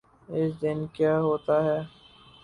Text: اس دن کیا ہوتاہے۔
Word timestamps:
اس 0.29 0.51
دن 0.61 0.77
کیا 0.95 1.13
ہوتاہے۔ 1.19 1.79